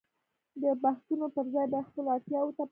د 0.61 0.63
بحثونو 0.83 1.27
پر 1.35 1.45
ځای 1.53 1.65
باید 1.71 1.87
خپلو 1.89 2.07
اړتياوو 2.13 2.51
ته 2.51 2.55
پام 2.55 2.63
وکړو. 2.65 2.69